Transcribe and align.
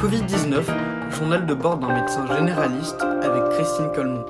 Covid-19, 0.00 0.62
journal 1.10 1.44
de 1.44 1.52
bord 1.52 1.76
d'un 1.76 1.92
médecin 1.92 2.26
généraliste 2.34 3.02
avec 3.02 3.50
Christine 3.50 3.92
Colmont. 3.94 4.24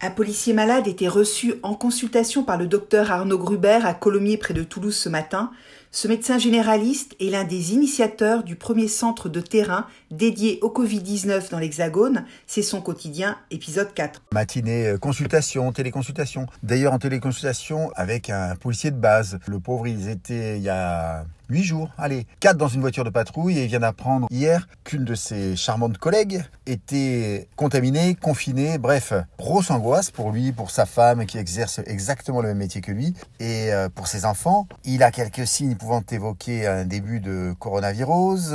Un 0.00 0.10
policier 0.12 0.52
malade 0.52 0.86
était 0.86 1.08
reçu 1.08 1.54
en 1.64 1.74
consultation 1.74 2.44
par 2.44 2.56
le 2.56 2.68
docteur 2.68 3.10
Arnaud 3.10 3.38
Gruber 3.38 3.80
à 3.82 3.92
Colomiers 3.92 4.36
près 4.36 4.54
de 4.54 4.62
Toulouse 4.62 4.94
ce 4.94 5.08
matin. 5.08 5.50
Ce 5.90 6.06
médecin 6.06 6.38
généraliste 6.38 7.16
est 7.18 7.30
l'un 7.30 7.42
des 7.42 7.72
initiateurs 7.72 8.44
du 8.44 8.54
premier 8.54 8.86
centre 8.86 9.28
de 9.28 9.40
terrain 9.40 9.86
dédié 10.12 10.60
au 10.62 10.68
Covid-19 10.68 11.50
dans 11.50 11.58
l'Hexagone. 11.58 12.24
C'est 12.46 12.62
son 12.62 12.80
quotidien, 12.80 13.38
épisode 13.50 13.94
4. 13.94 14.22
Matinée, 14.32 14.86
euh, 14.86 14.96
consultation, 14.96 15.72
téléconsultation. 15.72 16.46
D'ailleurs, 16.62 16.92
en 16.92 17.00
téléconsultation 17.00 17.90
avec 17.96 18.30
un 18.30 18.54
policier 18.54 18.92
de 18.92 18.98
base. 18.98 19.40
Le 19.48 19.58
pauvre, 19.58 19.88
ils 19.88 20.08
étaient 20.08 20.56
il 20.58 20.62
y 20.62 20.68
a 20.68 21.24
huit 21.48 21.64
jours, 21.64 21.90
allez, 21.98 22.26
quatre 22.40 22.56
dans 22.56 22.68
une 22.68 22.80
voiture 22.80 23.04
de 23.04 23.10
patrouille 23.10 23.58
et 23.58 23.66
vient 23.66 23.80
d'apprendre 23.80 24.26
hier 24.30 24.68
qu'une 24.84 25.04
de 25.04 25.14
ses 25.14 25.56
charmantes 25.56 25.98
collègues 25.98 26.42
était 26.66 27.48
contaminée, 27.56 28.14
confinée, 28.14 28.78
bref, 28.78 29.12
grosse 29.38 29.70
angoisse 29.70 30.10
pour 30.10 30.32
lui, 30.32 30.52
pour 30.52 30.70
sa 30.70 30.86
femme 30.86 31.26
qui 31.26 31.38
exerce 31.38 31.80
exactement 31.86 32.40
le 32.40 32.48
même 32.48 32.58
métier 32.58 32.80
que 32.80 32.92
lui 32.92 33.14
et 33.40 33.72
euh, 33.72 33.88
pour 33.88 34.08
ses 34.08 34.24
enfants. 34.24 34.66
Il 34.84 35.02
a 35.02 35.10
quelques 35.10 35.46
signes 35.46 35.76
pouvant 35.76 36.02
évoquer 36.10 36.66
un 36.66 36.84
début 36.84 37.20
de 37.20 37.54
coronavirus. 37.58 38.52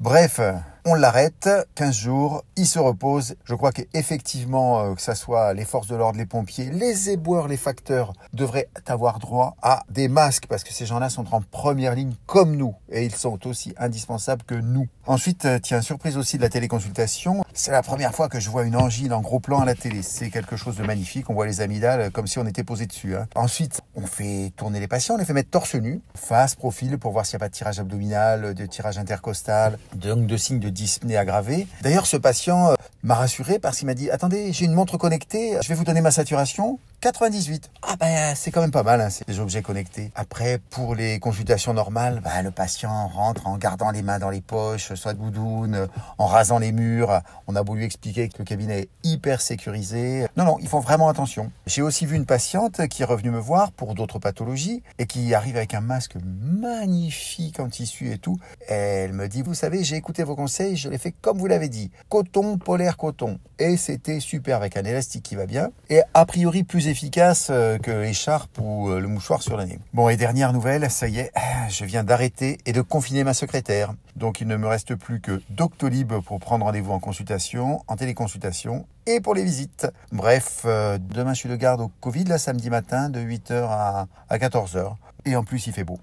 Bref, 0.00 0.40
on 0.86 0.94
l'arrête, 0.94 1.48
15 1.76 1.96
jours, 1.96 2.44
il 2.56 2.66
se 2.66 2.78
repose. 2.78 3.36
Je 3.44 3.54
crois 3.54 3.72
qu'effectivement, 3.72 4.80
euh, 4.80 4.94
que 4.94 5.00
ça 5.00 5.14
soit 5.14 5.54
les 5.54 5.64
forces 5.64 5.86
de 5.86 5.96
l'ordre, 5.96 6.18
les 6.18 6.26
pompiers, 6.26 6.68
les 6.70 7.08
éboueurs, 7.08 7.48
les 7.48 7.56
facteurs, 7.56 8.12
devraient 8.34 8.68
avoir 8.86 9.18
droit 9.18 9.56
à 9.62 9.84
des 9.88 10.08
masques 10.08 10.46
parce 10.46 10.62
que 10.62 10.74
ces 10.74 10.84
gens-là 10.84 11.08
sont 11.08 11.34
en 11.34 11.40
première 11.40 11.94
ligne 11.94 12.14
comme 12.26 12.56
nous 12.56 12.74
et 12.90 13.04
ils 13.04 13.14
sont 13.14 13.46
aussi 13.46 13.74
indispensables 13.78 14.42
que 14.42 14.54
nous. 14.54 14.86
Ensuite, 15.06 15.46
euh, 15.46 15.58
tiens, 15.58 15.80
surprise 15.80 16.18
aussi 16.18 16.36
de 16.36 16.42
la 16.42 16.50
téléconsultation, 16.50 17.43
c'est 17.54 17.70
la 17.70 17.82
première 17.82 18.12
fois 18.12 18.28
que 18.28 18.40
je 18.40 18.50
vois 18.50 18.64
une 18.64 18.76
angine 18.76 19.12
en 19.12 19.20
gros 19.20 19.38
plan 19.38 19.60
à 19.60 19.64
la 19.64 19.74
télé. 19.74 20.02
C'est 20.02 20.30
quelque 20.30 20.56
chose 20.56 20.76
de 20.76 20.82
magnifique, 20.82 21.30
on 21.30 21.34
voit 21.34 21.46
les 21.46 21.60
amygdales 21.60 22.10
comme 22.10 22.26
si 22.26 22.38
on 22.38 22.46
était 22.46 22.64
posé 22.64 22.86
dessus. 22.86 23.16
Hein. 23.16 23.26
Ensuite, 23.34 23.80
on 23.94 24.06
fait 24.06 24.52
tourner 24.56 24.80
les 24.80 24.88
patients, 24.88 25.14
on 25.14 25.18
les 25.18 25.24
fait 25.24 25.32
mettre 25.32 25.50
torse 25.50 25.74
nu, 25.76 26.00
face, 26.16 26.56
profil, 26.56 26.98
pour 26.98 27.12
voir 27.12 27.24
s'il 27.24 27.36
n'y 27.36 27.42
a 27.42 27.44
pas 27.44 27.48
de 27.48 27.54
tirage 27.54 27.78
abdominal, 27.78 28.54
de 28.54 28.66
tirage 28.66 28.98
intercostal, 28.98 29.78
donc 29.94 30.26
de 30.26 30.36
signes 30.36 30.58
de 30.58 30.68
dyspnée 30.68 31.16
aggravée. 31.16 31.66
D'ailleurs, 31.82 32.06
ce 32.06 32.16
patient 32.16 32.70
euh, 32.70 32.74
m'a 33.02 33.14
rassuré 33.14 33.58
parce 33.58 33.78
qu'il 33.78 33.86
m'a 33.86 33.94
dit 33.94 34.10
attendez, 34.10 34.52
j'ai 34.52 34.64
une 34.64 34.74
montre 34.74 34.98
connectée, 34.98 35.56
je 35.62 35.68
vais 35.68 35.74
vous 35.74 35.84
donner 35.84 36.00
ma 36.00 36.10
saturation. 36.10 36.78
98. 37.04 37.70
Ah 37.82 37.96
ben 38.00 38.34
c'est 38.34 38.50
quand 38.50 38.62
même 38.62 38.70
pas 38.70 38.82
mal, 38.82 39.02
hein, 39.02 39.10
ces 39.10 39.38
objets 39.38 39.60
connectés. 39.60 40.10
Après, 40.14 40.58
pour 40.70 40.94
les 40.94 41.18
consultations 41.18 41.74
normales, 41.74 42.22
ben, 42.24 42.40
le 42.40 42.50
patient 42.50 43.08
rentre 43.08 43.46
en 43.46 43.58
gardant 43.58 43.90
les 43.90 44.00
mains 44.00 44.18
dans 44.18 44.30
les 44.30 44.40
poches, 44.40 44.94
soit 44.94 45.12
de 45.12 45.18
goudoune, 45.18 45.86
en 46.16 46.26
rasant 46.26 46.58
les 46.58 46.72
murs. 46.72 47.20
On 47.46 47.56
a 47.56 47.62
voulu 47.62 47.84
expliquer 47.84 48.30
que 48.30 48.38
le 48.38 48.44
cabinet 48.44 48.80
est 48.80 48.88
hyper 49.02 49.42
sécurisé. 49.42 50.26
Non, 50.38 50.44
non, 50.44 50.56
ils 50.60 50.66
font 50.66 50.80
vraiment 50.80 51.10
attention. 51.10 51.52
J'ai 51.66 51.82
aussi 51.82 52.06
vu 52.06 52.16
une 52.16 52.24
patiente 52.24 52.88
qui 52.88 53.02
est 53.02 53.04
revenue 53.04 53.30
me 53.30 53.38
voir 53.38 53.70
pour 53.72 53.94
d'autres 53.94 54.18
pathologies 54.18 54.82
et 54.98 55.04
qui 55.04 55.34
arrive 55.34 55.58
avec 55.58 55.74
un 55.74 55.82
masque 55.82 56.16
magnifique 56.24 57.60
en 57.60 57.68
tissu 57.68 58.12
et 58.12 58.18
tout. 58.18 58.38
Elle 58.66 59.12
me 59.12 59.28
dit, 59.28 59.42
vous 59.42 59.52
savez, 59.52 59.84
j'ai 59.84 59.96
écouté 59.96 60.22
vos 60.22 60.36
conseils, 60.36 60.78
je 60.78 60.88
l'ai 60.88 60.96
fait 60.96 61.12
comme 61.12 61.36
vous 61.36 61.48
l'avez 61.48 61.68
dit. 61.68 61.90
Coton, 62.08 62.56
polaire, 62.56 62.96
coton. 62.96 63.38
Et 63.58 63.76
c'était 63.76 64.20
super 64.20 64.56
avec 64.56 64.76
un 64.76 64.84
élastique 64.84 65.22
qui 65.22 65.36
va 65.36 65.46
bien. 65.46 65.70
Et 65.88 66.00
a 66.12 66.26
priori 66.26 66.64
plus 66.64 66.88
efficace 66.88 67.48
euh, 67.50 67.78
que 67.78 67.90
l'écharpe 67.90 68.58
ou 68.58 68.90
euh, 68.90 69.00
le 69.00 69.06
mouchoir 69.06 69.42
sur 69.42 69.56
le 69.56 69.64
nez. 69.64 69.78
Bon, 69.92 70.08
et 70.08 70.16
dernière 70.16 70.52
nouvelle, 70.52 70.90
ça 70.90 71.08
y 71.08 71.18
est, 71.18 71.32
je 71.68 71.84
viens 71.84 72.04
d'arrêter 72.04 72.58
et 72.66 72.72
de 72.72 72.80
confiner 72.80 73.22
ma 73.22 73.34
secrétaire. 73.34 73.94
Donc 74.16 74.40
il 74.40 74.48
ne 74.48 74.56
me 74.56 74.66
reste 74.66 74.94
plus 74.94 75.20
que 75.20 75.40
Doctolib 75.50 76.12
pour 76.24 76.40
prendre 76.40 76.64
rendez-vous 76.64 76.92
en 76.92 77.00
consultation, 77.00 77.82
en 77.86 77.96
téléconsultation 77.96 78.86
et 79.06 79.20
pour 79.20 79.34
les 79.34 79.44
visites. 79.44 79.86
Bref, 80.12 80.62
euh, 80.64 80.98
demain 80.98 81.34
je 81.34 81.40
suis 81.40 81.48
de 81.48 81.56
garde 81.56 81.80
au 81.80 81.88
Covid, 82.00 82.24
là 82.24 82.38
samedi 82.38 82.70
matin, 82.70 83.08
de 83.08 83.20
8h 83.20 83.66
à, 83.68 84.06
à 84.28 84.38
14h. 84.38 84.94
Et 85.26 85.36
en 85.36 85.44
plus 85.44 85.66
il 85.66 85.72
fait 85.72 85.84
beau. 85.84 85.98